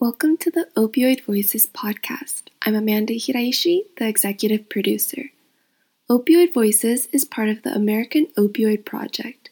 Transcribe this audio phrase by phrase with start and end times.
[0.00, 2.42] Welcome to the Opioid Voices podcast.
[2.62, 5.30] I'm Amanda Hiraishi, the executive producer.
[6.08, 9.50] Opioid Voices is part of the American Opioid Project,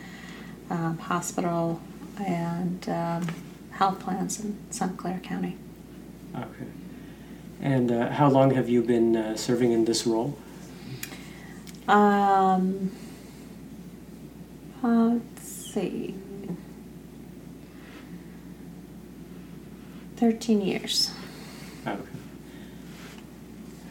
[0.70, 1.80] um, hospital,
[2.24, 2.84] and
[3.72, 5.56] health plans in Santa Clara County.
[6.34, 6.66] Okay.
[7.64, 10.36] And uh, how long have you been uh, serving in this role?
[11.88, 12.92] Um,
[14.82, 16.14] uh, let's see,
[20.16, 21.10] thirteen years.
[21.86, 22.00] Okay.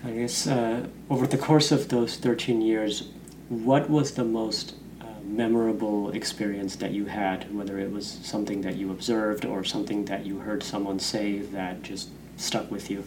[0.06, 3.10] I guess uh, over the course of those 13 years,
[3.48, 8.76] what was the most uh, memorable experience that you had, whether it was something that
[8.76, 13.06] you observed or something that you heard someone say that just stuck with you?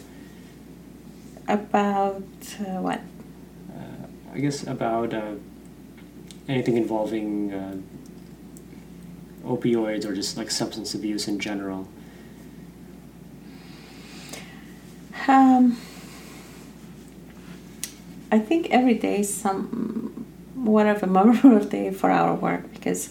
[1.47, 2.23] About
[2.59, 2.99] uh, what?
[3.71, 5.35] Uh, I guess about uh,
[6.47, 7.77] anything involving uh,
[9.45, 11.87] opioids or just like substance abuse in general.
[15.27, 15.77] Um,
[18.31, 23.09] I think every day is some whatever memorable day for our work because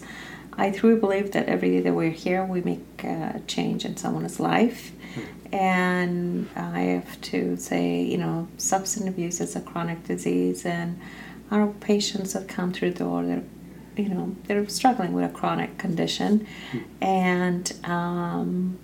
[0.53, 4.39] I truly believe that every day that we're here we make a change in someone's
[4.39, 4.91] life.
[5.51, 10.99] And I have to say, you know, substance abuse is a chronic disease, and
[11.51, 13.43] our patients that come through the door, they're,
[13.95, 16.45] you know, they're struggling with a chronic condition.
[17.01, 18.77] And um,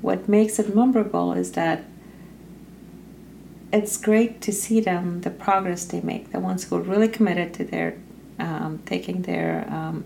[0.00, 1.84] what makes it memorable is that
[3.72, 7.54] it's great to see them the progress they make the ones who are really committed
[7.54, 7.96] to their
[8.38, 10.04] um, taking their um,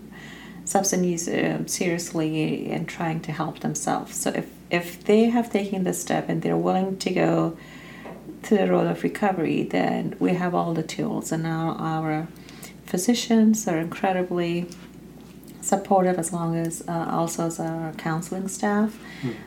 [0.65, 5.83] substance use um, seriously and trying to help themselves so if if they have taken
[5.83, 7.57] this step and they're willing to go
[8.43, 11.31] to the road of recovery then we have all the tools.
[11.31, 12.27] And now our
[12.85, 14.67] physicians are incredibly
[15.61, 18.99] supportive as long as uh, also as our counseling staff.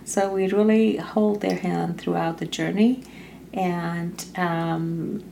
[0.05, 3.05] So we really hold their hand throughout the journey.
[3.53, 5.23] And um,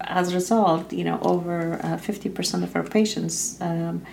[0.00, 4.04] as a result, you know, over uh, 50% of our patients um,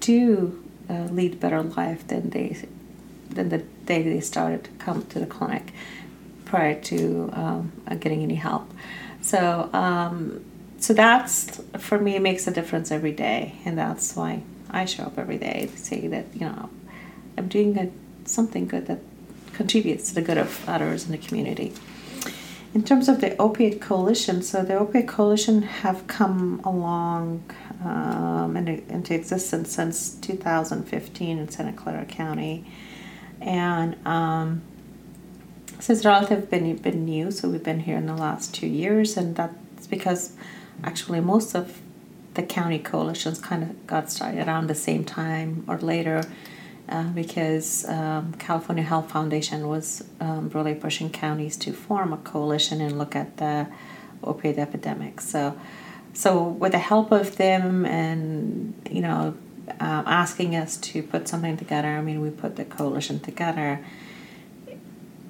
[0.00, 2.56] do uh, lead better life than they
[3.28, 5.72] than the day they started to come to the clinic
[6.44, 8.70] prior to um, uh, getting any help.
[9.20, 10.44] So, um,
[10.78, 15.18] so that's for me makes a difference every day, and that's why I show up
[15.18, 16.70] every day to say that you know
[17.36, 17.92] I'm doing good,
[18.24, 19.00] something good that
[19.52, 21.72] contributes to the good of others in the community.
[22.72, 27.42] In terms of the Opiate Coalition, so the Opiate Coalition have come along
[27.84, 32.64] um, into, into existence since 2015 in Santa Clara County,
[33.40, 34.62] and um,
[35.78, 37.30] so it's relatively been been new.
[37.30, 40.34] So we've been here in the last two years, and that's because
[40.84, 41.80] actually most of
[42.34, 46.22] the county coalitions kind of got started around the same time or later
[46.88, 52.80] uh, because um, California Health Foundation was um, really pushing counties to form a coalition
[52.80, 53.66] and look at the
[54.22, 55.20] opioid epidemic.
[55.20, 55.58] So,
[56.12, 59.36] so with the help of them and you know
[59.80, 63.84] um, asking us to put something together, I mean we put the coalition together.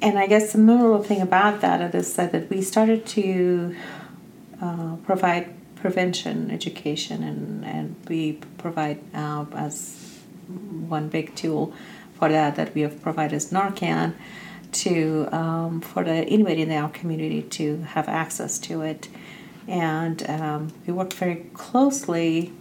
[0.03, 3.77] And I guess the memorable thing about that is that, we started to
[4.63, 10.19] uh, provide prevention education, and, and we provide uh, as
[10.89, 11.73] one big tool
[12.19, 14.15] for that that we have provided Narcan
[14.73, 19.09] to um, for the anybody in our community to have access to it,
[19.69, 22.53] and um, we work very closely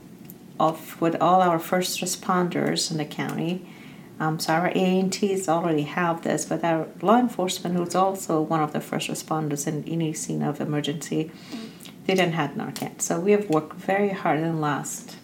[0.60, 3.66] of with all our first responders in the county.
[4.20, 8.74] Um, so our EMTs already have this, but our law enforcement, who's also one of
[8.74, 11.32] the first responders in any scene of emergency,
[12.06, 13.02] they didn't have Narcan.
[13.02, 15.16] So we have worked very hard in the last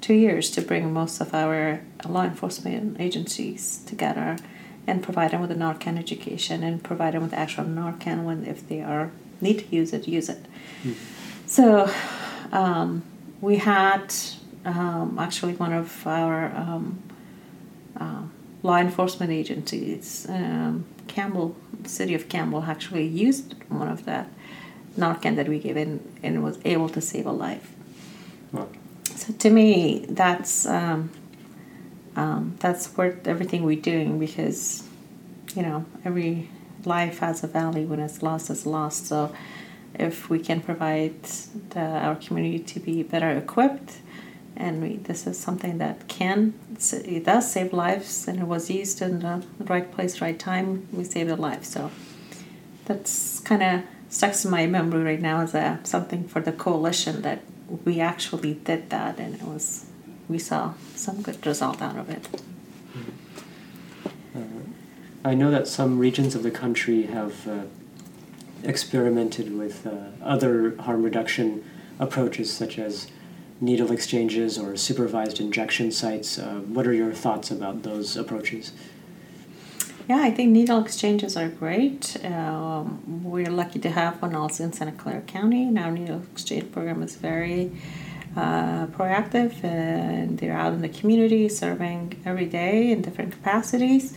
[0.00, 4.36] two years to bring most of our law enforcement agencies together
[4.86, 8.66] and provide them with a Narcan education and provide them with actual Narcan when if
[8.68, 9.10] they are
[9.40, 10.44] need to use it, use it.
[10.84, 10.94] Mm.
[11.46, 11.90] So
[12.52, 13.02] um,
[13.40, 14.14] we had
[14.64, 17.02] um, actually one of our um,
[17.96, 18.22] uh,
[18.62, 24.28] law enforcement agencies, um, Campbell, city of Campbell, actually used one of that
[24.96, 27.72] Narcan that we gave in and was able to save a life.
[28.52, 28.68] Wow.
[29.04, 31.10] So to me, that's um,
[32.16, 34.82] um, that's worth everything we're doing because
[35.54, 36.50] you know every
[36.84, 39.06] life has a value when it's lost it's lost.
[39.06, 39.32] So
[39.94, 41.22] if we can provide
[41.70, 43.98] the, our community to be better equipped
[44.58, 46.52] and we, this is something that can
[46.92, 50.86] it does save lives and it was used in the right place right time.
[50.92, 51.90] We saved a life so
[52.84, 57.22] that's kind of stuck in my memory right now as a something for the coalition
[57.22, 57.42] that
[57.84, 59.86] we actually did that and it was
[60.28, 62.28] we saw some good result out of it.
[64.34, 64.40] Uh,
[65.24, 67.62] i know that some regions of the country have uh,
[68.62, 71.64] experimented with uh, other harm reduction
[71.98, 73.08] approaches such as
[73.60, 76.38] needle exchanges or supervised injection sites.
[76.38, 78.72] Uh, what are your thoughts about those approaches?
[80.08, 82.16] Yeah, I think needle exchanges are great.
[82.24, 85.64] Um, we're lucky to have one also in Santa Clara County.
[85.64, 87.72] And our needle exchange program is very
[88.34, 94.14] uh, proactive and they're out in the community serving every day in different capacities.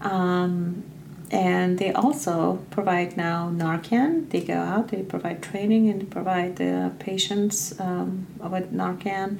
[0.00, 0.84] Um,
[1.30, 4.30] and they also provide now Narcan.
[4.30, 9.38] They go out, they provide training, and provide the patients um, with Narcan.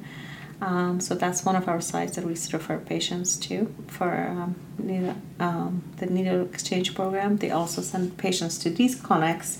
[0.60, 5.14] Um, so that's one of our sites that we refer patients to for um, needle,
[5.38, 7.36] um, the needle exchange program.
[7.36, 9.58] They also send patients to these clinics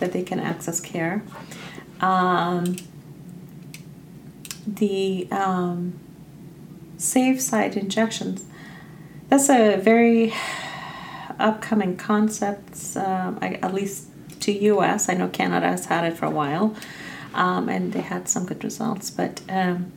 [0.00, 1.22] that they can access care.
[2.00, 2.76] Um,
[4.66, 5.98] the um,
[6.98, 8.44] safe site injections.
[9.28, 10.34] That's a very
[11.40, 14.08] upcoming concepts, um, I, at least
[14.40, 15.08] to US.
[15.08, 16.74] I know Canada has had it for a while,
[17.34, 19.92] um, and they had some good results, but um,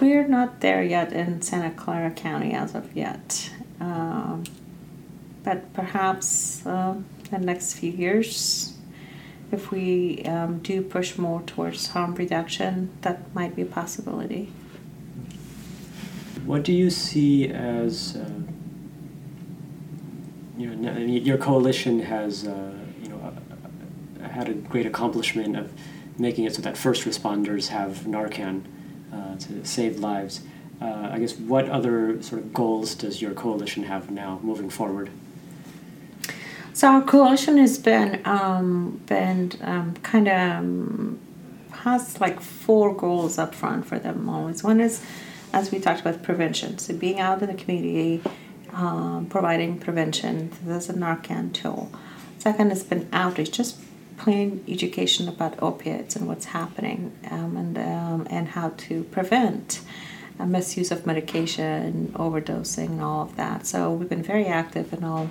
[0.00, 3.50] we're not there yet in Santa Clara County as of yet.
[3.80, 4.44] Um,
[5.42, 6.96] but perhaps uh,
[7.30, 8.76] the next few years,
[9.52, 14.50] if we um, do push more towards harm reduction, that might be a possibility.
[16.44, 18.28] What do you see as uh,
[20.56, 22.72] you know, your coalition has, uh,
[23.02, 23.34] you know,
[24.22, 25.72] uh, had a great accomplishment of
[26.18, 28.64] making it so that first responders have Narcan
[29.12, 30.40] uh, to save lives.
[30.80, 35.10] Uh, I guess what other sort of goals does your coalition have now moving forward?
[36.72, 41.18] So our coalition has been um, been um, kind of um,
[41.70, 44.62] has like four goals up front for them always.
[44.62, 45.02] One is,
[45.54, 46.76] as we talked about, prevention.
[46.76, 48.22] So being out in the community
[48.76, 50.52] um, providing prevention.
[50.62, 51.90] There's a Narcan tool.
[52.38, 53.80] Second has been outreach, just
[54.18, 59.80] plain education about opiates and what's happening um, and, um, and how to prevent
[60.44, 63.66] misuse of medication, overdosing, and all of that.
[63.66, 65.30] So we've been very active in all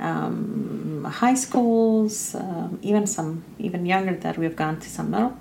[0.00, 5.38] um, high schools, um, even some even younger that we've gone to some middle,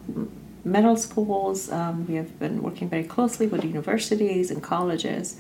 [0.64, 1.72] middle schools.
[1.72, 5.38] Um, we have been working very closely with universities and colleges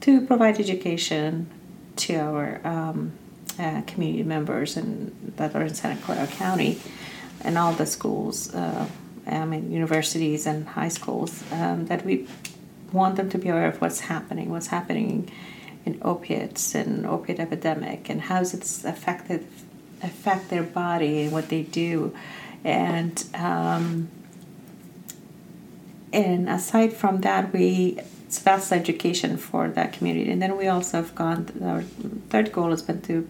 [0.00, 1.50] to provide education
[1.96, 3.12] to our um,
[3.58, 6.78] uh, community members and that are in Santa Clara County
[7.42, 8.86] and all the schools, uh,
[9.26, 12.26] I mean universities and high schools, um, that we
[12.92, 15.30] want them to be aware of what's happening, what's happening
[15.84, 19.46] in opiates and opiate epidemic, and how it's affected
[20.02, 22.14] affect their body and what they do,
[22.64, 24.08] and um,
[26.12, 27.98] and aside from that, we
[28.28, 30.30] so that's education for that community.
[30.30, 31.82] And then we also have gone, our
[32.30, 33.28] third goal has been to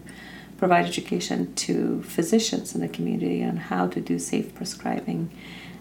[0.58, 5.30] provide education to physicians in the community on how to do safe prescribing.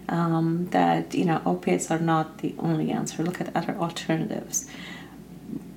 [0.08, 3.22] Um, that, you know, opiates are not the only answer.
[3.22, 4.66] Look at other alternatives.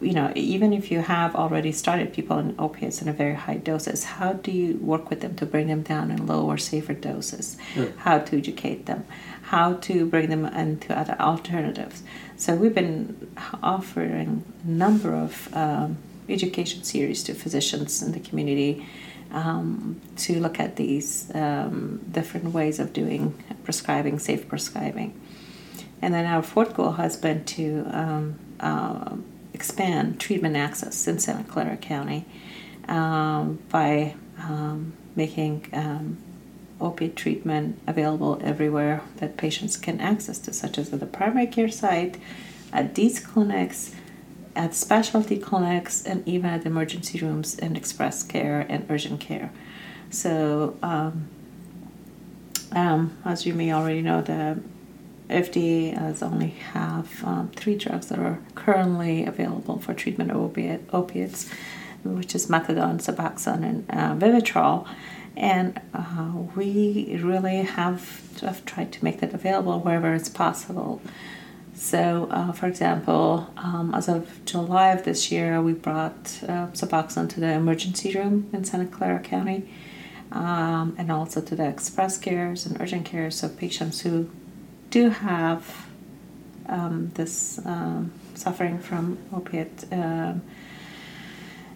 [0.01, 3.57] You know, even if you have already started people on opiates in a very high
[3.57, 7.57] doses, how do you work with them to bring them down in lower, safer doses?
[7.97, 9.05] How to educate them?
[9.43, 12.01] How to bring them into other alternatives?
[12.35, 15.97] So we've been offering a number of um,
[16.27, 18.87] education series to physicians in the community
[19.31, 25.19] um, to look at these um, different ways of doing prescribing, safe prescribing.
[26.01, 29.15] And then our fourth goal has been to um, uh,
[29.61, 32.25] expand treatment access in Santa Clara County
[32.87, 36.17] um, by um, making um,
[36.79, 41.69] opiate treatment available everywhere that patients can access to, such as at the primary care
[41.69, 42.17] site,
[42.73, 43.93] at these clinics,
[44.55, 49.51] at specialty clinics, and even at emergency rooms and express care and urgent care.
[50.09, 51.27] So, um,
[52.71, 54.59] um, as you may already know, the
[55.31, 60.81] FDA has only have um, three drugs that are currently available for treatment of opiate,
[60.93, 61.49] opiates,
[62.03, 64.87] which is methadone, Suboxone, and uh, Vivitrol.
[65.35, 71.01] And uh, we really have, have tried to make that available wherever it's possible.
[71.73, 77.29] So, uh, for example, um, as of July of this year, we brought uh, Suboxone
[77.29, 79.67] to the emergency room in Santa Clara County,
[80.31, 83.41] um, and also to the express cares and urgent cares.
[83.41, 84.29] of patients who
[84.91, 85.87] do have
[86.67, 90.41] um, this um, suffering from opiate um,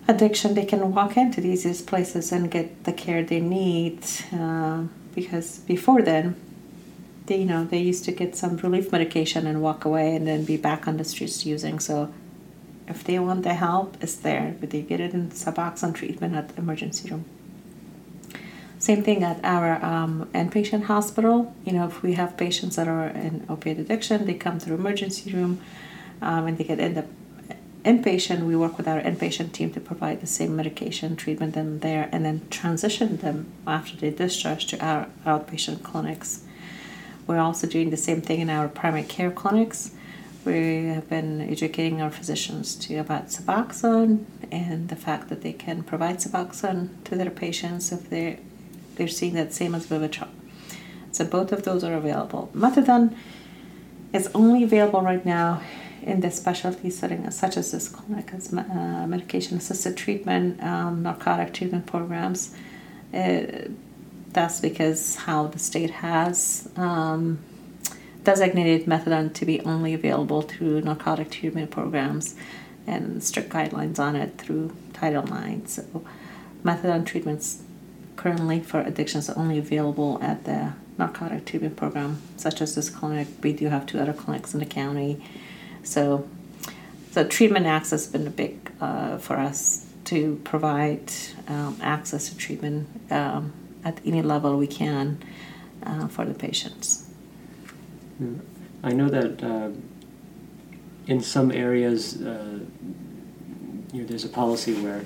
[0.07, 4.00] addiction, they can walk into these places and get the care they need.
[4.31, 4.84] Uh,
[5.15, 6.36] because before then,
[7.25, 10.45] they you know they used to get some relief medication and walk away and then
[10.45, 11.79] be back on the streets using.
[11.79, 12.13] So
[12.88, 16.50] if they want the help, it's there, but they get it in Suboxone treatment at
[16.50, 17.25] the emergency room.
[18.85, 21.55] Same thing at our um, inpatient hospital.
[21.65, 25.33] You know, if we have patients that are in opiate addiction, they come through emergency
[25.33, 25.59] room
[26.21, 27.07] um, and they get end up
[27.83, 28.45] inpatient.
[28.45, 32.23] We work with our inpatient team to provide the same medication treatment in there and
[32.25, 36.43] then transition them after they discharge to our outpatient clinics.
[37.25, 39.95] We're also doing the same thing in our primary care clinics.
[40.45, 45.81] We have been educating our physicians to about Suboxone and the fact that they can
[45.81, 48.41] provide Suboxone to their patients if they
[48.95, 50.29] they're seeing that same as Vivitrol.
[51.11, 52.49] So both of those are available.
[52.53, 53.15] Methadone
[54.11, 55.61] is only available right now
[56.01, 61.85] in the specialty setting, such as this clinic, as uh, medication-assisted treatment, um, narcotic treatment
[61.85, 62.55] programs.
[63.13, 63.69] Uh,
[64.31, 67.39] that's because how the state has um,
[68.23, 72.35] designated methadone to be only available through narcotic treatment programs
[72.85, 75.71] and strict guidelines on it through Title IX.
[75.71, 76.03] So
[76.63, 77.63] methadone treatments
[78.15, 83.27] currently for addictions only available at the narcotic treatment program, such as this clinic.
[83.41, 85.22] We do have two other clinics in the county.
[85.84, 86.27] So,
[87.13, 91.12] the treatment access has been a big uh, for us to provide
[91.48, 93.53] um, access to treatment um,
[93.84, 95.24] at any level we can
[95.84, 97.10] uh, for the patients.
[98.84, 99.69] I know that uh,
[101.07, 102.60] in some areas, uh,
[103.93, 105.05] you know, there's a policy where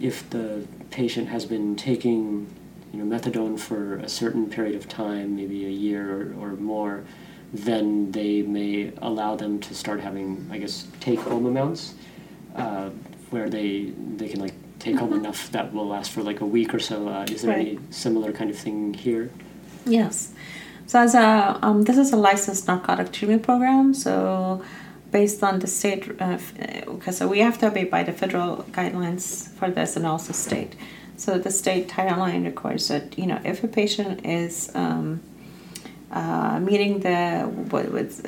[0.00, 2.46] if the patient has been taking
[2.92, 7.04] you know, methadone for a certain period of time, maybe a year or, or more,
[7.52, 11.94] then they may allow them to start having, I guess, take-home amounts,
[12.54, 12.90] uh,
[13.30, 15.20] where they they can like take home mm-hmm.
[15.20, 17.08] enough that will last for like a week or so.
[17.08, 17.66] Uh, is there right.
[17.66, 19.30] any similar kind of thing here?
[19.86, 20.32] Yes.
[20.86, 23.94] So as a um, this is a licensed narcotic treatment program.
[23.94, 24.62] So
[25.14, 26.38] based on the state, uh,
[26.86, 30.74] because uh, we have to obey by the federal guidelines for this and also state.
[31.16, 35.20] So the state Title IX requires that you know if a patient is um,
[36.10, 38.22] uh, meeting the what, what's,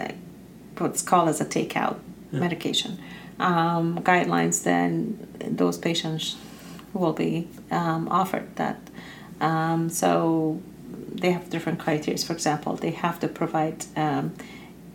[0.78, 1.96] what's called as a takeout
[2.30, 2.38] yeah.
[2.38, 2.92] medication
[3.40, 5.18] um, guidelines, then
[5.62, 6.36] those patients
[6.92, 8.78] will be um, offered that.
[9.40, 10.62] Um, so
[11.22, 12.18] they have different criteria.
[12.18, 14.34] For example, they have to provide um,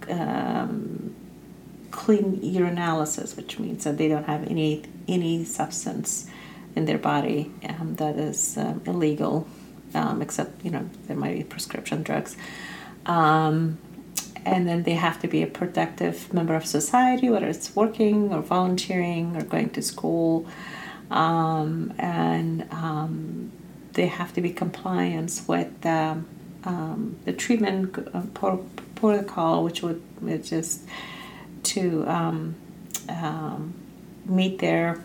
[0.09, 1.15] um,
[1.91, 6.27] clean urinalysis, which means that they don't have any any substance
[6.75, 9.47] in their body um, that is um, illegal,
[9.93, 12.35] um, except you know there might be prescription drugs.
[13.05, 13.77] Um,
[14.43, 18.41] and then they have to be a productive member of society, whether it's working or
[18.41, 20.47] volunteering or going to school,
[21.11, 23.51] um, and um,
[23.93, 26.23] they have to be compliant with the,
[27.25, 28.57] the treatment uh,
[28.95, 30.01] protocol, which would
[30.43, 30.81] just
[31.63, 32.53] to
[34.25, 35.01] meet their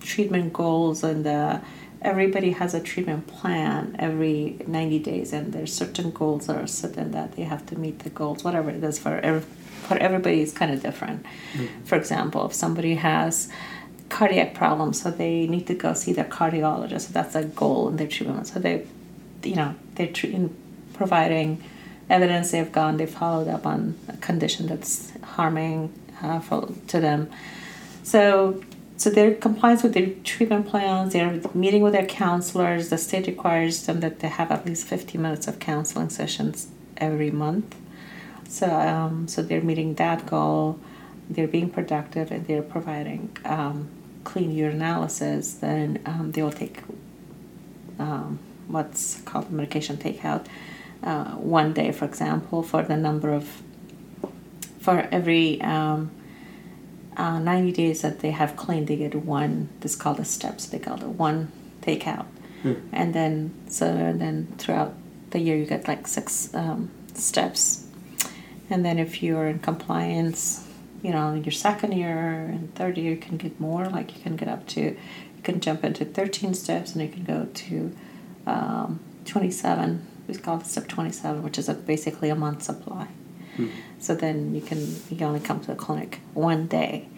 [0.00, 1.60] treatment goals and uh,
[2.00, 6.96] everybody has a treatment plan every 90 days and there's certain goals that are set
[6.96, 9.44] in that they have to meet the goals whatever it is for every
[9.90, 11.24] for everybody is kind of different.
[11.52, 11.84] Mm-hmm.
[11.84, 13.48] For example, if somebody has
[14.08, 17.02] cardiac problems, so they need to go see their cardiologist.
[17.08, 18.46] So that's a goal in their treatment.
[18.46, 18.86] So they,
[19.42, 20.54] you know, they're treating,
[20.94, 21.62] providing
[22.10, 27.30] evidence they've gone, they followed up on a condition that's harming uh, for, to them.
[28.02, 28.62] So,
[28.96, 31.12] so they're compliance with their treatment plans.
[31.12, 32.90] They're meeting with their counselors.
[32.90, 37.30] The state requires them that they have at least 50 minutes of counseling sessions every
[37.30, 37.76] month.
[38.48, 40.78] So, um, so they're meeting that goal.
[41.30, 43.88] They're being productive and they're providing um,
[44.24, 45.60] clean urinalysis.
[45.60, 46.82] Then um, they will take
[47.98, 50.46] um, what's called medication takeout
[51.02, 53.62] uh, one day, for example, for the number of
[54.80, 56.10] for every um,
[57.16, 59.68] uh, 90 days that they have clean, they get one.
[59.80, 60.66] This is called the steps.
[60.66, 61.52] They call it one
[61.82, 62.26] takeout,
[62.62, 62.74] hmm.
[62.92, 64.94] and then so then throughout
[65.30, 67.86] the year you get like six um, steps,
[68.68, 70.66] and then if you're in compliance,
[71.02, 73.86] you know your second year and third year you can get more.
[73.86, 74.96] Like you can get up to, you
[75.42, 77.96] can jump into 13 steps, and you can go to
[78.46, 83.08] um, 27 we call it step 27 which is a, basically a month supply.
[83.56, 83.68] Hmm.
[83.98, 87.08] so then you can you only come to the clinic one day.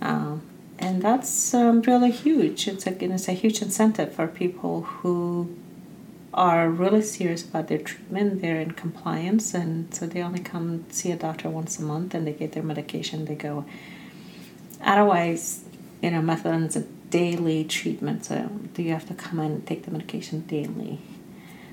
[0.00, 0.42] Um,
[0.78, 2.66] and that's um, really huge.
[2.66, 5.54] It's a, it's a huge incentive for people who
[6.34, 11.12] are really serious about their treatment they're in compliance and so they only come see
[11.12, 13.64] a doctor once a month and they get their medication they go.
[14.82, 15.64] Otherwise
[16.02, 19.84] you know methadone is a daily treatment so do you have to come and take
[19.84, 20.98] the medication daily.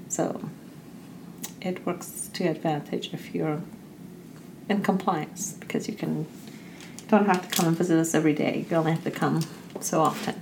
[0.08, 0.50] So
[1.62, 3.62] it works to advantage if you're
[4.68, 6.26] in compliance because you can
[7.08, 8.66] don't have to come and visit us every day.
[8.70, 9.42] You only have to come
[9.82, 10.42] so often.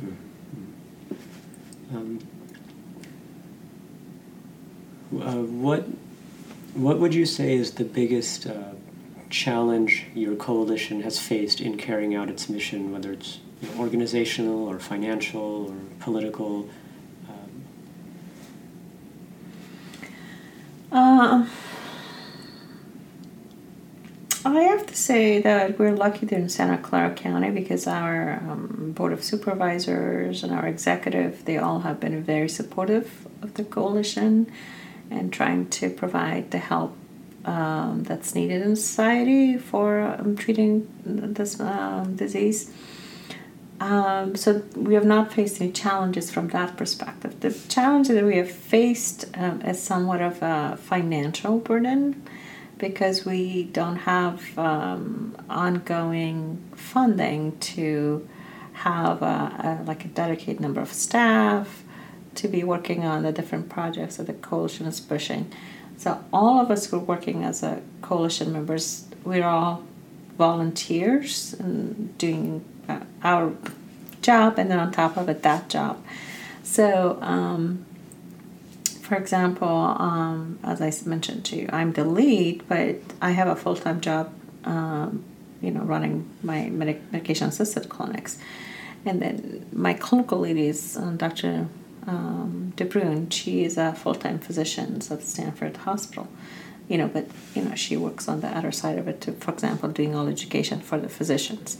[0.00, 1.96] Mm-hmm.
[1.96, 2.18] Um,
[5.20, 5.86] uh, what
[6.74, 8.72] what would you say is the biggest uh,
[9.28, 14.66] challenge your coalition has faced in carrying out its mission, whether it's you know, organizational
[14.66, 16.68] or financial or political?
[20.92, 21.46] Uh,
[24.44, 28.92] I have to say that we're lucky there in Santa Clara County because our um,
[28.94, 34.32] board of supervisors and our executive they all have been very supportive of the coalition
[35.10, 36.96] and trying to provide the help
[37.44, 42.72] um, that's needed in society for um, treating this um, disease.
[43.80, 47.40] Um, so we have not faced any challenges from that perspective.
[47.40, 52.22] The challenge that we have faced um, is somewhat of a financial burden
[52.80, 58.26] because we don't have um, ongoing funding to
[58.72, 61.84] have a, a, like a dedicated number of staff
[62.34, 65.52] to be working on the different projects that the coalition is pushing.
[65.98, 69.84] So all of us who are working as a coalition members, we're all
[70.38, 73.52] volunteers and doing uh, our
[74.22, 76.02] job and then on top of it that job
[76.62, 77.84] so um,
[79.10, 79.68] for example
[80.08, 84.32] um, as i mentioned to you i'm the lead but i have a full-time job
[84.64, 85.24] um,
[85.60, 88.38] you know running my medic- medication assisted clinics
[89.04, 91.66] and then my clinical lead is dr
[92.06, 93.30] um, DeBrun.
[93.30, 96.28] She is a full-time physician at Stanford Hospital
[96.88, 99.88] you know, but you know, she works on the other side of it, for example,
[99.90, 101.78] doing all education for the physicians.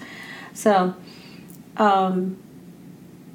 [0.55, 0.95] So,
[1.77, 2.37] um,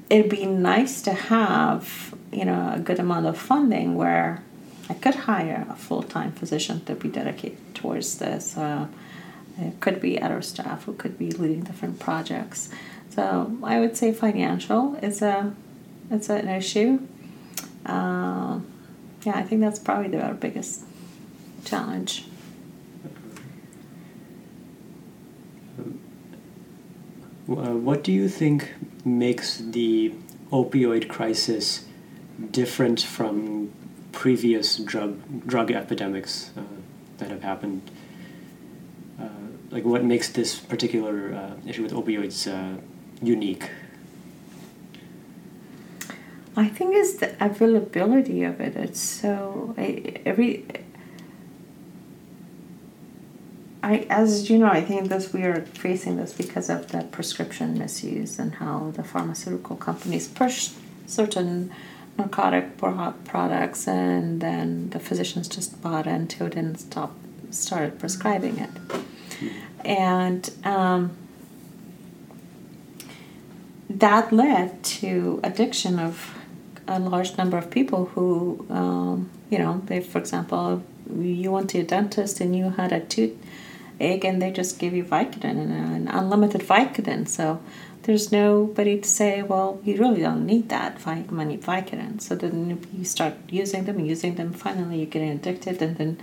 [0.09, 4.43] it'd be nice to have, you know, a good amount of funding where
[4.89, 8.57] I could hire a full time physician to be dedicated towards this.
[8.57, 8.87] Uh,
[9.57, 12.69] it could be other staff who could be leading different projects.
[13.09, 15.55] So I would say financial is a
[16.11, 16.99] it's an issue.
[17.85, 18.59] Uh,
[19.23, 20.83] yeah, I think that's probably the, our biggest
[21.63, 22.25] challenge.
[27.47, 28.73] What do you think
[29.05, 30.13] makes the
[30.51, 31.85] opioid crisis
[32.51, 33.71] different from
[34.11, 36.61] previous drug drug epidemics uh,
[37.19, 37.81] that have happened?
[39.19, 39.27] Uh,
[39.69, 42.79] like, what makes this particular uh, issue with opioids uh,
[43.21, 43.69] unique?
[46.57, 48.75] I think it's the availability of it.
[48.77, 50.65] It's so every
[53.85, 57.77] I, as you know, I think that we are facing this because of the prescription
[57.77, 60.71] misuse and how the pharmaceutical companies push
[61.05, 61.71] certain
[62.17, 67.11] narcotic products, and then the physicians just bought into it and stop
[67.51, 68.71] started prescribing it,
[69.85, 71.15] and um,
[73.87, 76.35] that led to addiction of
[76.87, 80.83] a large number of people who, um, you know, they, for example,
[81.19, 83.37] you went to a dentist and you had a tooth
[83.99, 87.27] again they just give you Vicodin and an unlimited Vicodin.
[87.27, 87.61] So
[88.03, 92.21] there's nobody to say, well, you really don't need that many Vicodin.
[92.21, 94.53] So then you start using them, using them.
[94.53, 96.17] Finally, you get addicted, and then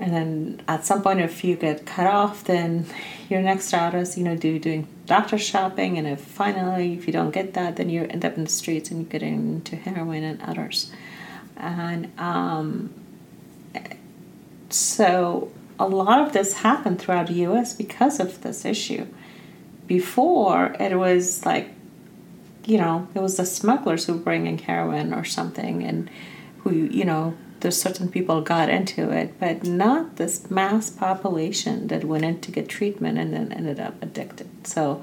[0.00, 2.86] and then at some point, if you get cut off, then
[3.28, 7.12] your next route is you know do doing doctor shopping, and if finally if you
[7.12, 10.24] don't get that, then you end up in the streets and you get into heroin
[10.24, 10.90] and others,
[11.56, 12.90] and um,
[14.68, 17.72] so a lot of this happened throughout the U.S.
[17.72, 19.06] because of this issue.
[19.86, 21.70] Before it was like,
[22.66, 26.10] you know, it was the smugglers who were bringing heroin or something, and
[26.58, 32.04] who you know there's certain people got into it, but not this mass population that
[32.04, 34.48] went in to get treatment and then ended up addicted.
[34.66, 35.02] So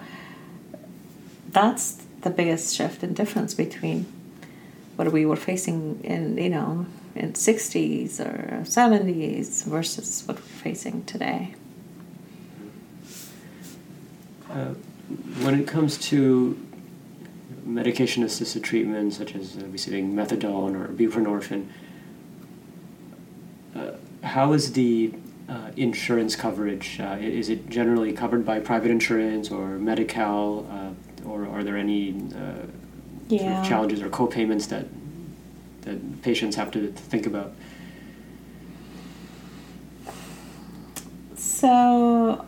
[1.49, 4.05] that's the biggest shift and difference between
[4.95, 6.85] what we were facing in you know
[7.15, 11.56] in 60s or 70s versus what we're facing today.
[14.49, 14.73] Uh,
[15.41, 16.60] when it comes to
[17.63, 21.67] medication assisted treatment such as uh, receiving methadone or buprenorphine,
[23.75, 23.91] uh,
[24.23, 25.13] how is the
[25.47, 26.99] uh, insurance coverage?
[26.99, 32.12] Uh, is it generally covered by private insurance or Medi-Cal, uh, or are there any
[32.36, 32.65] uh,
[33.28, 33.39] yeah.
[33.39, 34.86] sort of challenges or co-payments that
[35.85, 37.53] that patients have to think about?
[41.35, 42.45] So,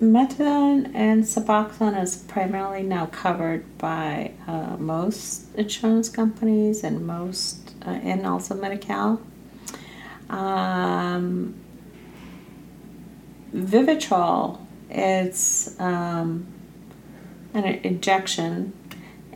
[0.00, 7.90] methadone and Suboxone is primarily now covered by uh, most insurance companies and most uh,
[7.90, 9.20] and also Medi-Cal.
[10.30, 11.54] Um,
[13.54, 16.46] Vivitrol is um,
[17.54, 18.72] an injection,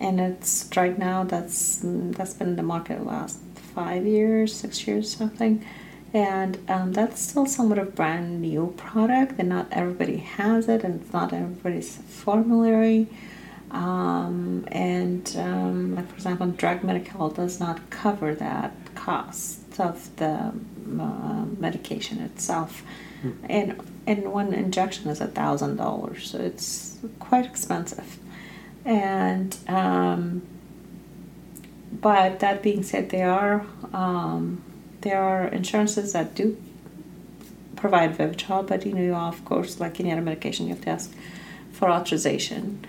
[0.02, 3.38] and it's right now that's that's been in the market the last
[3.74, 5.64] five years, six years, something.
[6.12, 10.84] And um, that's still somewhat of a brand new product, and not everybody has it,
[10.84, 13.06] and it's not everybody's formulary.
[13.70, 20.52] Um, and um, like for example, drug Medi-Cal does not cover that cost of the
[21.00, 22.82] uh, medication itself,
[23.24, 23.34] mm.
[23.48, 28.18] and and one injection is a thousand dollars, so it's quite expensive.
[28.84, 30.42] And um,
[31.92, 34.62] but that being said, there are um,
[35.02, 36.56] there are insurances that do
[37.76, 41.12] provide Vivitrol, but you know, of course, like any other medication, you have to ask
[41.72, 42.84] for authorization.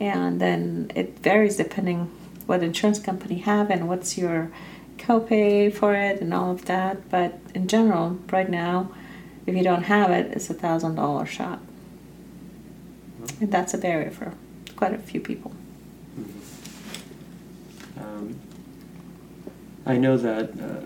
[0.00, 2.10] And then it varies depending
[2.46, 4.50] what insurance company have and what's your
[4.96, 7.08] copay for it and all of that.
[7.10, 8.92] But in general right now
[9.46, 11.60] if you don't have it it's a thousand dollar shot.
[13.20, 13.44] Mm-hmm.
[13.44, 14.32] and that's a barrier for
[14.78, 15.50] quite a few people
[16.18, 18.00] mm-hmm.
[18.00, 18.38] um,
[19.86, 20.82] i know that uh,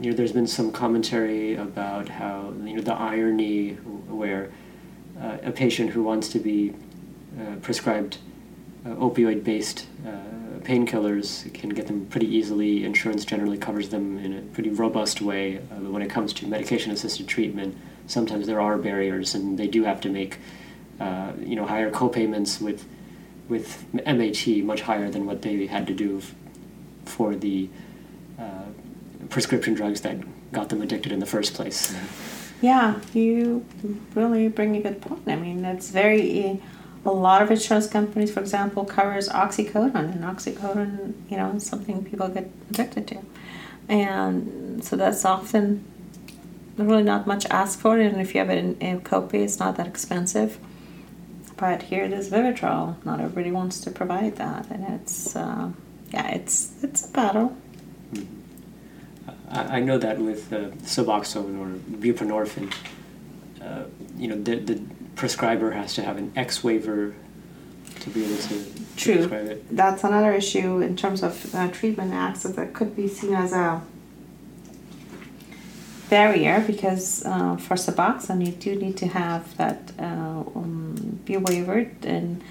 [0.00, 3.70] you know there's been some commentary about how you know the irony
[4.20, 4.50] where
[5.22, 6.74] uh, a patient who wants to be
[7.40, 8.18] uh, prescribed
[8.84, 10.10] uh, opioid based uh,
[10.62, 12.84] painkillers can get them pretty easily.
[12.84, 15.58] Insurance generally covers them in a pretty robust way.
[15.58, 19.66] Uh, but when it comes to medication assisted treatment, sometimes there are barriers and they
[19.66, 20.38] do have to make
[21.00, 22.86] uh, you know higher co-payments with
[23.48, 26.34] with MAT much higher than what they had to do f-
[27.04, 27.68] for the
[28.38, 28.64] uh,
[29.28, 30.16] prescription drugs that
[30.52, 31.94] got them addicted in the first place.
[32.60, 33.64] Yeah, you
[34.14, 35.22] really bring a good point.
[35.26, 36.60] I mean, it's very
[37.04, 42.04] a lot of insurance companies, for example, covers oxycodone, and oxycodone, you know, is something
[42.04, 43.18] people get addicted to,
[43.88, 45.84] and so that's often
[46.76, 47.98] really not much asked for.
[47.98, 50.58] And if you have it in, in copay, it's not that expensive.
[51.62, 52.96] But here it is, Vivitrol.
[53.04, 55.70] Not everybody wants to provide that, and it's uh,
[56.12, 57.56] yeah, it's it's a battle.
[59.48, 62.74] I know that with uh, Suboxone or buprenorphine,
[63.62, 63.84] uh,
[64.16, 64.82] you know, the, the
[65.14, 67.14] prescriber has to have an X waiver
[68.00, 68.64] to be able to
[68.96, 69.18] True.
[69.18, 69.76] prescribe it.
[69.76, 73.80] That's another issue in terms of uh, treatment access that could be seen as a
[76.16, 82.04] barrier because uh, for Suboxone you do need to have that uh, um, be waived
[82.04, 82.42] and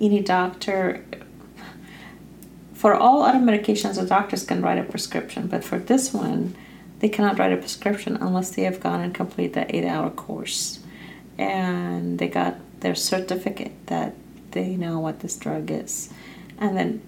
[0.00, 1.02] any doctor
[2.74, 6.54] for all other medications the doctors can write a prescription but for this one
[7.00, 10.80] they cannot write a prescription unless they have gone and complete the eight hour course
[11.38, 14.14] and they got their certificate that
[14.50, 16.12] they know what this drug is.
[16.58, 17.02] And then,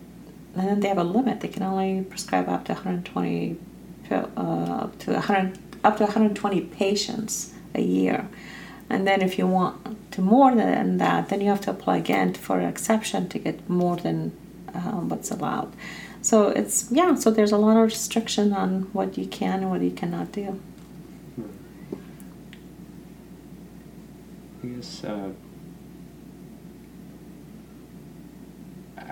[0.54, 1.40] and then they have a limit.
[1.40, 3.56] They can only prescribe up to 120
[4.10, 8.28] uh, up to 100 up to 120 patients a year.
[8.88, 12.34] And then if you want to more than that, then you have to apply again
[12.34, 14.36] for an exception to get more than
[14.74, 15.72] um, what's allowed.
[16.22, 17.14] So it's yeah.
[17.14, 20.60] So there's a lot of restriction on what you can and what you cannot do.
[24.62, 25.04] I guess.
[25.04, 25.30] Uh,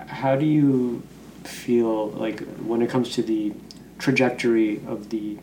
[0.07, 1.01] how do you
[1.43, 3.53] feel like when it comes to the
[3.97, 5.37] trajectory of the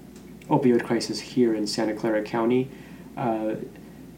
[0.49, 2.71] opioid crisis here in Santa Clara County?
[3.17, 3.57] Uh,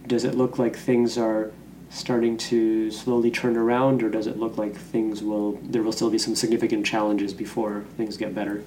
[0.07, 1.53] does it look like things are
[1.91, 6.11] starting to slowly turn around, or does it look like things will there will still
[6.11, 8.62] be some significant challenges before things get better?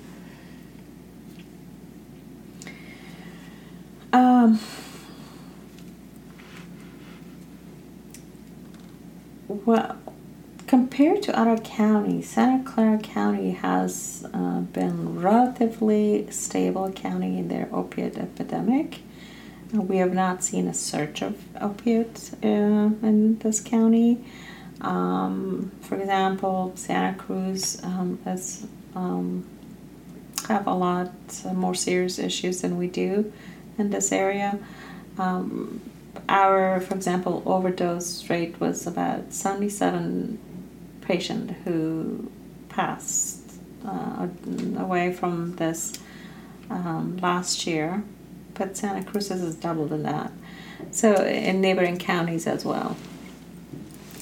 [4.13, 4.59] Um,
[9.47, 10.00] well,
[10.71, 17.67] compared to other counties, Santa Clara County has uh, been relatively stable county in their
[17.73, 18.99] opiate epidemic.
[19.75, 24.23] Uh, we have not seen a surge of opiates uh, in this county.
[24.79, 29.45] Um, for example, Santa Cruz um, has um,
[30.47, 31.11] have a lot
[31.53, 33.33] more serious issues than we do
[33.77, 34.57] in this area.
[35.17, 35.81] Um,
[36.29, 40.39] our, for example, overdose rate was about 77
[41.11, 42.31] patient who
[42.69, 43.41] passed
[43.85, 44.27] uh,
[44.77, 45.91] away from this
[46.69, 48.01] um, last year,
[48.53, 50.31] but Santa Cruz has doubled in that.
[50.91, 52.95] So in neighboring counties as well.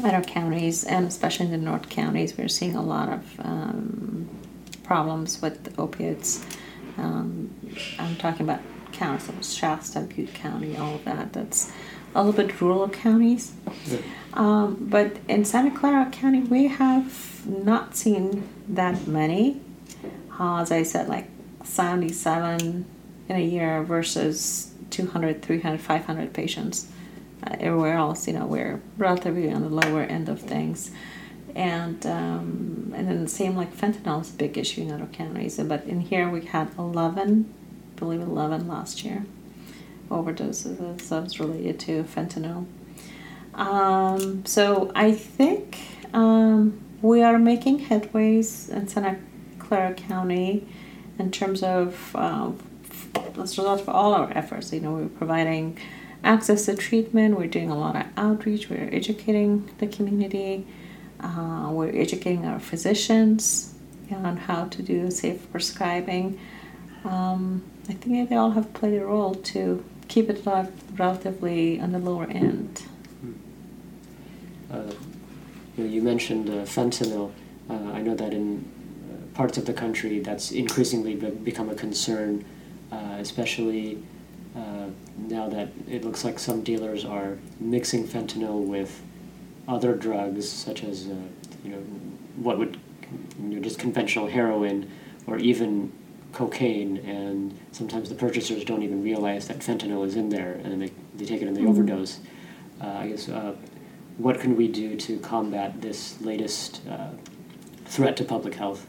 [0.04, 4.28] Other counties, and especially in the north counties, we're seeing a lot of um,
[4.84, 6.44] problems with opiates.
[6.98, 7.54] Um,
[8.00, 8.62] I'm talking about
[8.94, 11.34] counties, Shasta, Butte County, all of that.
[11.34, 11.72] That's
[12.16, 13.54] a little bit rural counties.
[13.88, 14.00] Yeah.
[14.34, 19.62] Um, but in Santa Clara County, we have not seen that many.
[20.40, 21.28] Uh, as I said, like
[21.64, 22.86] 77
[23.28, 26.90] in a year versus 200, 300, 500 patients.
[27.46, 30.92] Uh, everywhere else, you know, we're relatively on the lower end of things.
[31.56, 35.58] And um, and then the same like fentanyl is a big issue in other counties.
[35.58, 37.54] But in here we had 11
[37.96, 39.26] believe 11 last year
[40.10, 40.78] overdoses
[41.10, 42.66] that was related to fentanyl.
[43.54, 45.80] Um, so I think
[46.14, 49.18] um, we are making headways in Santa
[49.58, 50.68] Clara County
[51.18, 52.52] in terms of uh,
[53.16, 54.72] as a result of all our efforts.
[54.74, 55.78] You know, we're providing
[56.24, 57.38] access to treatment.
[57.38, 58.70] We're doing a lot of outreach.
[58.70, 60.66] We're educating the community.
[61.20, 63.74] Uh, we're educating our physicians
[64.12, 66.40] on how to do safe prescribing.
[67.04, 70.68] Um, I think they all have played a role to keep it like
[70.98, 72.80] relatively on the lower end.
[73.22, 73.34] Hmm.
[74.70, 74.94] Uh,
[75.78, 77.32] you, mentioned uh, fentanyl.
[77.70, 78.66] Uh, I know that in
[79.10, 82.44] uh, parts of the country that's increasingly be- become a concern,
[82.92, 84.04] uh, especially
[84.58, 89.02] uh, now that it looks like some dealers are mixing fentanyl with
[89.68, 91.78] other drugs, such as you know
[92.36, 92.80] what would
[93.40, 94.92] you know, just conventional heroin
[95.28, 95.92] or even
[96.34, 100.92] cocaine, and sometimes the purchasers don't even realize that fentanyl is in there, and they,
[101.16, 101.70] they take it and they mm-hmm.
[101.70, 102.20] overdose.
[102.82, 103.56] Uh, I guess uh,
[104.18, 107.10] what can we do to combat this latest uh,
[107.86, 108.86] threat to public health?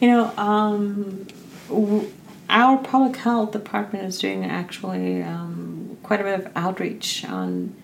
[0.00, 1.26] You know, um,
[1.68, 2.10] w-
[2.50, 7.74] our public health department is doing actually um, quite a bit of outreach on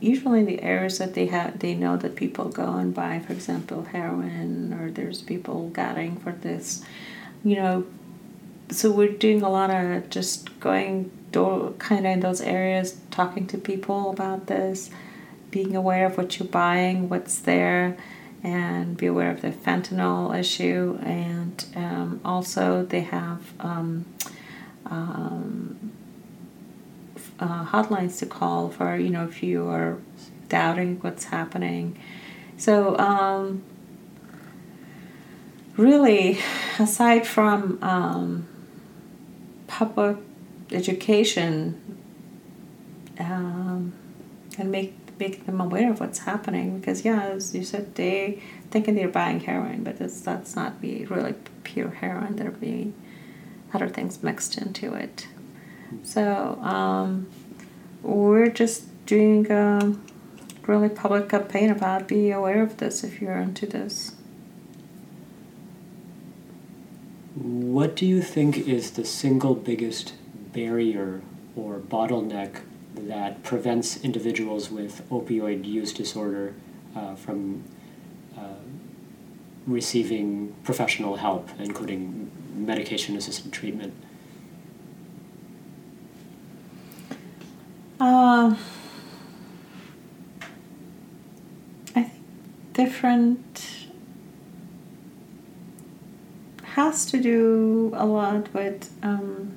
[0.00, 3.84] usually the areas that they have they know that people go and buy for example
[3.84, 6.84] heroin or there's people gathering for this
[7.44, 7.86] you know.
[8.68, 13.46] So we're doing a lot of just going door kind of in those areas talking
[13.48, 14.90] to people about this
[15.52, 17.96] being aware of what you're buying what's there
[18.42, 20.98] and be aware of the fentanyl issue.
[21.02, 24.04] And um, also they have um,
[24.86, 25.92] um,
[27.38, 29.98] uh, hotlines to call for you know if you are
[30.48, 31.98] doubting what's happening.
[32.56, 33.62] So um,
[35.76, 36.38] really,
[36.78, 38.48] aside from um,
[39.66, 40.16] public
[40.72, 41.98] education
[43.18, 43.92] um,
[44.58, 48.38] and make make them aware of what's happening because yeah as you said they
[48.70, 52.92] thinking they're buying heroin but it's that's not be really pure heroin there'll be
[53.72, 55.26] other things mixed into it
[56.02, 57.28] so um,
[58.02, 59.96] we're just doing a
[60.66, 64.12] really public campaign about be aware of this if you're into this.
[67.34, 70.14] What do you think is the single biggest
[70.52, 71.20] barrier
[71.54, 72.60] or bottleneck
[72.94, 76.54] that prevents individuals with opioid use disorder
[76.94, 77.62] uh, from
[78.36, 78.54] uh,
[79.66, 83.92] receiving professional help, including medication assisted treatment?
[91.94, 92.12] I think
[92.72, 93.86] different.
[96.62, 99.56] Has to do a lot with um,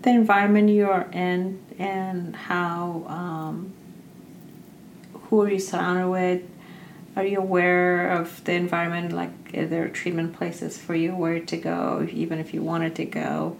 [0.00, 3.74] the environment you are in and how um,
[5.24, 6.42] who are you surrounded with.
[7.16, 9.12] Are you aware of the environment?
[9.12, 13.04] Like are there treatment places for you where to go even if you wanted to
[13.04, 13.58] go?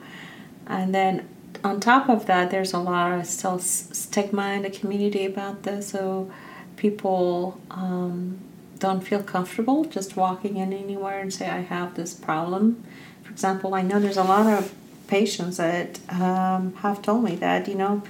[0.67, 1.29] And then
[1.65, 5.89] on top of that there's a lot of still stigma in the community about this
[5.89, 6.31] so
[6.77, 8.39] people um,
[8.79, 12.85] don't feel comfortable just walking in anywhere and say i have this problem
[13.23, 14.73] for example i know there's a lot of
[15.09, 18.03] patients that um, have told me that you know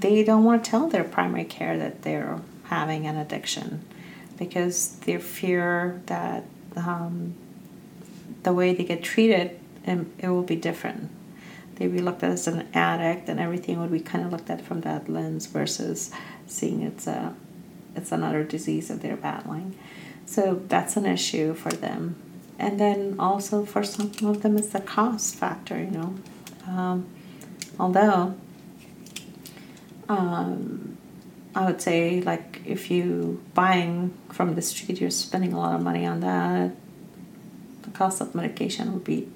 [0.00, 3.84] they don't want to tell their primary care that they're having an addiction
[4.38, 6.44] because they fear that
[6.76, 7.34] um,
[8.42, 11.10] the way they get treated um, it will be different.
[11.80, 14.60] They'd be looked at as an addict, and everything would be kind of looked at
[14.60, 16.10] from that lens versus
[16.46, 17.34] seeing it's a
[17.96, 19.74] it's another disease that they're battling.
[20.26, 22.16] So that's an issue for them.
[22.58, 25.78] And then also for some of them, it's the cost factor.
[25.78, 26.14] You know,
[26.66, 27.06] um,
[27.78, 28.34] although
[30.10, 30.98] um,
[31.54, 35.80] I would say like if you buying from the street, you're spending a lot of
[35.80, 36.72] money on that.
[37.84, 39.28] The cost of medication would be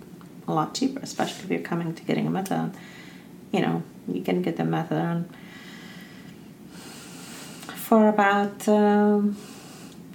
[0.46, 2.74] a lot cheaper, especially if you're coming to getting a methadone.
[3.52, 5.26] You know, you can get the methadone
[7.74, 9.37] for about um,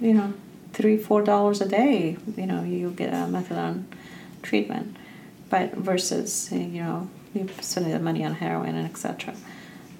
[0.00, 0.32] you know
[0.72, 2.16] three four dollars a day.
[2.36, 3.84] You know, you get a methadone
[4.42, 4.96] treatment,
[5.48, 9.34] but versus you know you spending the money on heroin and etc.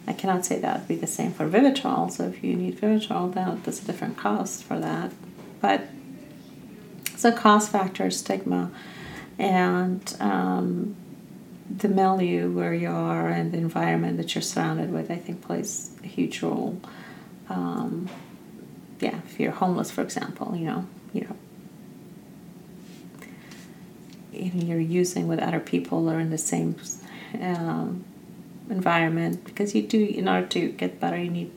[0.07, 2.11] I cannot say that would be the same for Vivitrol.
[2.11, 5.13] So if you need Vivitrol, then there's a different cost for that.
[5.61, 5.89] But
[7.13, 8.73] it's a cost factor, stigma,
[9.41, 10.95] and um,
[11.75, 15.91] the milieu where you are and the environment that you're surrounded with, I think, plays
[16.05, 16.79] a huge role.
[17.49, 18.11] Um,
[19.01, 21.37] yeah, if you're homeless, for example, you know, you know,
[24.33, 26.77] you're using with other people or in the same
[27.41, 28.05] um,
[28.69, 31.51] environment because you do in order to get better you need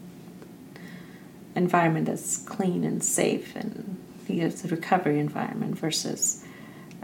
[1.56, 6.44] environment that's clean and safe and it's a recovery environment versus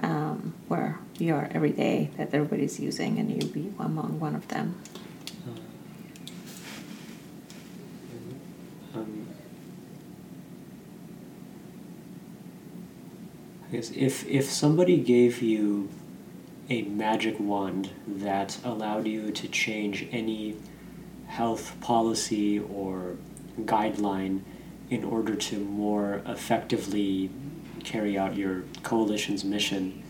[0.03, 4.47] um, where you are every day that everybody's using and you be among one of
[4.47, 4.75] them.
[8.95, 9.27] Um,
[13.67, 15.89] I guess if if somebody gave you
[16.69, 20.55] a magic wand that allowed you to change any
[21.27, 23.15] health policy or
[23.61, 24.41] guideline
[24.89, 27.29] in order to more effectively
[27.89, 30.03] carry out your coalition's mission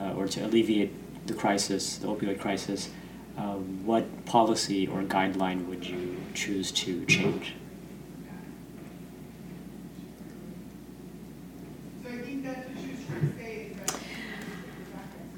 [0.00, 0.92] uh, or to alleviate
[1.26, 2.88] the crisis, the opioid crisis,
[3.36, 7.54] uh, what policy or guideline would you choose to change?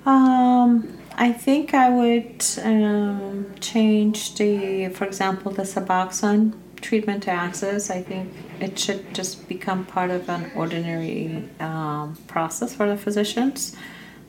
[0.06, 7.90] Um, I think I would um, change the, for example, the Suboxone treatment to access.
[7.90, 13.76] I think it should just become part of an ordinary um, process for the physicians.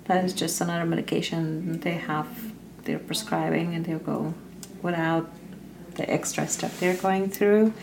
[0.06, 2.28] That is just another medication they have,
[2.84, 4.34] they're prescribing, and they'll go
[4.82, 5.30] without
[5.96, 7.74] the extra step they're going through,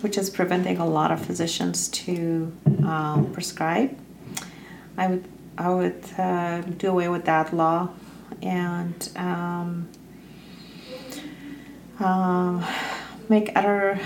[0.00, 2.52] which is preventing a lot of physicians to
[2.84, 3.96] um, prescribe.
[4.96, 5.24] I would
[5.58, 7.90] I would uh, do away with that law
[8.40, 9.88] and um,
[12.00, 12.66] uh,
[13.28, 14.00] make other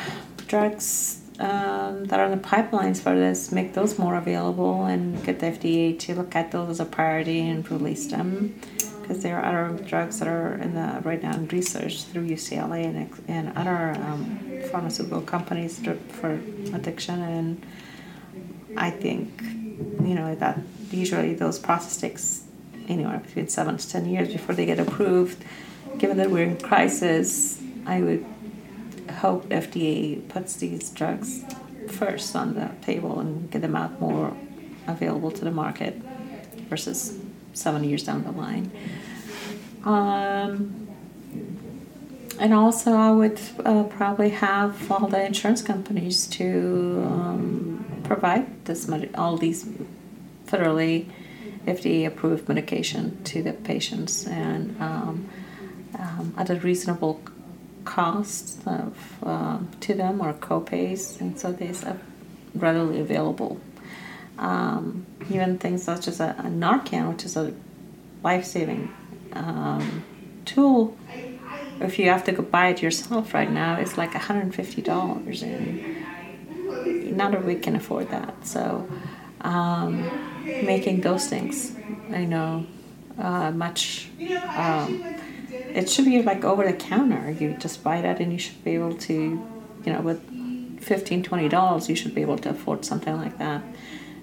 [0.46, 5.40] drugs um, that are in the pipelines for this, make those more available and get
[5.40, 8.58] the FDA to look at those as a priority and release them.
[9.02, 12.84] Because there are other drugs that are in the right now in research through UCLA
[12.86, 16.32] and, and other um, pharmaceutical companies for
[16.74, 17.64] addiction, and
[18.76, 20.58] I think you know that
[20.90, 22.42] usually those process takes
[22.88, 25.44] anywhere between seven to ten years before they get approved.
[25.98, 28.26] Given that we're in crisis, I would
[29.10, 31.44] hope FDA puts these drugs
[31.88, 34.36] first on the table and get them out more
[34.86, 35.94] available to the market
[36.68, 37.18] versus
[37.52, 38.70] seven years down the line.
[39.84, 40.88] Um,
[42.38, 48.88] and also, I would uh, probably have all the insurance companies to um, provide this
[48.88, 49.64] med- all these
[50.46, 51.06] federally
[51.66, 55.28] FDA approved medication to the patients and um,
[55.98, 57.20] um, at a reasonable
[57.86, 61.98] cost of, uh, to them or copays, and so these are
[62.54, 63.58] readily available.
[64.38, 67.54] Um, even things such as a, a, Narcan, which is a
[68.22, 68.92] life saving
[69.32, 70.04] um,
[70.44, 70.96] tool,
[71.80, 77.34] if you have to go buy it yourself right now, it's like $150, and not
[77.34, 78.46] everybody can afford that.
[78.46, 78.88] So,
[79.40, 80.10] um,
[80.60, 81.74] making those things,
[82.10, 82.66] I know,
[83.18, 84.08] uh, much
[84.54, 85.15] um,
[85.76, 87.30] it should be like over the counter.
[87.30, 89.14] You just buy that and you should be able to,
[89.84, 90.20] you know, with
[90.80, 93.62] 15 $20, you should be able to afford something like that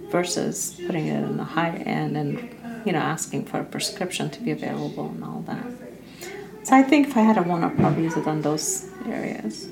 [0.10, 2.50] versus putting it in the high end and,
[2.86, 5.64] you know, asking for a prescription to be available and all that.
[6.64, 9.70] So I think if I had a one, I'd probably use it on those areas.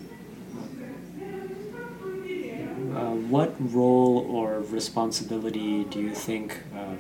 [2.94, 6.94] Uh, what role or responsibility do you think uh,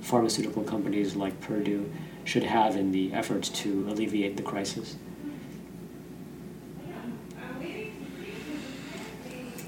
[0.00, 1.88] pharmaceutical companies like Purdue
[2.24, 4.96] should have in the efforts to alleviate the crisis?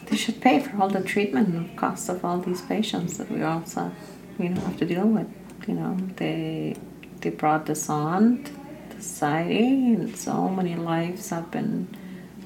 [0.07, 3.43] They should pay for all the treatment and costs of all these patients that we
[3.43, 3.93] also,
[4.39, 5.27] you know, have to deal with.
[5.67, 6.77] You know, they
[7.21, 8.45] they brought this on
[8.91, 11.89] to society, and so many lives have been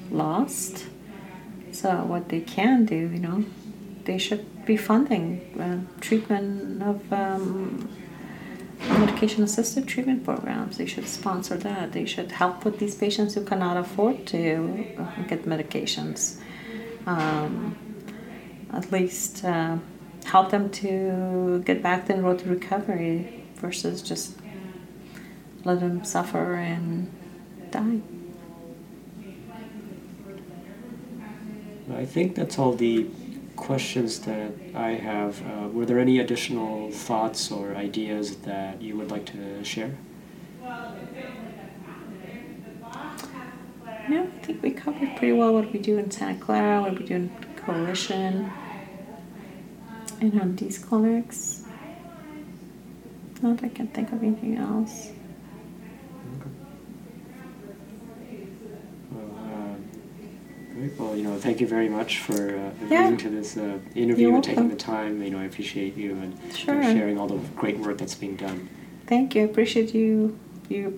[0.09, 0.85] lost.
[1.71, 3.45] So what they can do, you know,
[4.05, 7.89] they should be funding uh, treatment of um,
[8.89, 10.77] medication assisted treatment programs.
[10.77, 11.91] They should sponsor that.
[11.91, 16.39] They should help with these patients who cannot afford to uh, get medications.
[17.05, 17.75] Um,
[18.73, 19.77] at least uh,
[20.25, 24.37] help them to get back the road to recovery versus just
[25.63, 27.11] let them suffer and
[27.69, 28.01] die.
[31.93, 33.07] I think that's all the
[33.61, 35.41] questions that I have.
[35.45, 39.95] Uh, were there any additional thoughts or ideas that you would like to share?
[44.09, 47.05] No, I think we covered pretty well what we do in Santa Clara, what we
[47.05, 48.51] do in Coalition,
[50.19, 51.63] and on these clinics.
[53.41, 55.11] Not that I can think of anything else.
[60.73, 60.99] Great.
[60.99, 63.03] Well, you know, thank you very much for uh, Yeah.
[63.03, 64.77] agreeing to this uh, interview You're and taking welcome.
[64.77, 65.21] the time.
[65.21, 68.35] You know, I appreciate you and you know, sharing all the great work that's being
[68.35, 68.67] done.
[69.05, 69.43] Thank you.
[69.43, 70.93] I appreciate you your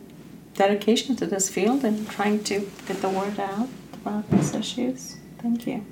[0.54, 5.18] dedication to this field and trying to get the word out about these issues.
[5.42, 5.84] Thank you.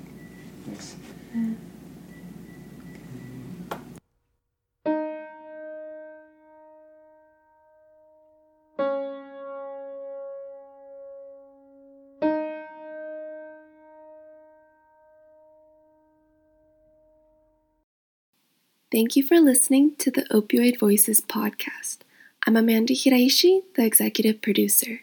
[18.92, 22.00] Thank you for listening to the Opioid Voices podcast.
[22.46, 25.00] I'm Amanda Hiraishi, the executive producer.